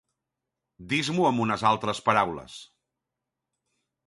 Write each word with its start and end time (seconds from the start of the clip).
Dis-m'ho 0.93 1.27
amb 1.31 1.43
unes 1.45 1.67
altres 1.73 2.01
paraules. 2.09 2.57